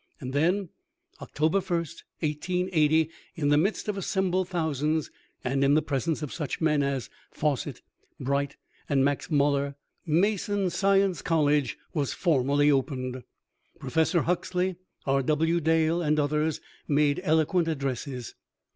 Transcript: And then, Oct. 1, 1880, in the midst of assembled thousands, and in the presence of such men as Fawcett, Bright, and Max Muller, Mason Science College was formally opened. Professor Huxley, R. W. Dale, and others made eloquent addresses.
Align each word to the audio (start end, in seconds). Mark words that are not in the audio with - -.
And 0.19 0.33
then, 0.33 0.69
Oct. 1.19 1.39
1, 1.39 1.51
1880, 1.51 3.09
in 3.35 3.49
the 3.49 3.55
midst 3.59 3.87
of 3.87 3.97
assembled 3.97 4.49
thousands, 4.49 5.11
and 5.43 5.63
in 5.63 5.75
the 5.75 5.83
presence 5.83 6.23
of 6.23 6.33
such 6.33 6.59
men 6.59 6.81
as 6.81 7.11
Fawcett, 7.29 7.83
Bright, 8.19 8.57
and 8.89 9.05
Max 9.05 9.29
Muller, 9.29 9.75
Mason 10.07 10.71
Science 10.71 11.21
College 11.21 11.77
was 11.93 12.13
formally 12.13 12.71
opened. 12.71 13.21
Professor 13.77 14.23
Huxley, 14.23 14.75
R. 15.05 15.21
W. 15.21 15.59
Dale, 15.59 16.01
and 16.01 16.19
others 16.19 16.61
made 16.87 17.21
eloquent 17.23 17.67
addresses. 17.67 18.33